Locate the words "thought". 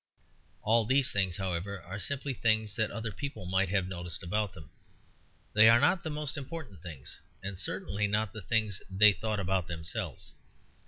9.13-9.39